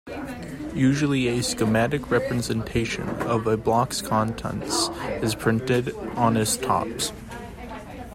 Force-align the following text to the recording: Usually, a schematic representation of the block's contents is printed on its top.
Usually, 0.73 1.27
a 1.27 1.43
schematic 1.43 2.09
representation 2.09 3.07
of 3.21 3.43
the 3.43 3.55
block's 3.55 4.01
contents 4.01 4.89
is 5.21 5.35
printed 5.35 5.95
on 6.15 6.35
its 6.37 6.57
top. 6.57 6.87